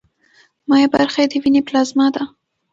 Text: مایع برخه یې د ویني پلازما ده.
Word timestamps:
مایع 0.69 0.87
برخه 0.95 1.19
یې 1.21 1.27
د 1.31 1.33
ویني 1.43 1.61
پلازما 1.67 2.07
ده. 2.15 2.23